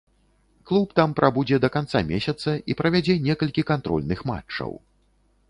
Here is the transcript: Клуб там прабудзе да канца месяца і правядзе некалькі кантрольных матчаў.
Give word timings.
Клуб 0.69 0.87
там 0.99 1.13
прабудзе 1.19 1.59
да 1.65 1.69
канца 1.75 2.01
месяца 2.13 2.49
і 2.73 2.77
правядзе 2.81 3.19
некалькі 3.27 3.67
кантрольных 3.75 4.19
матчаў. 4.33 4.71